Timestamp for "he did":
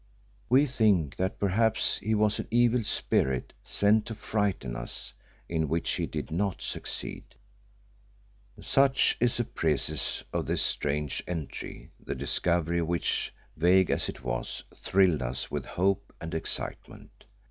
5.91-6.31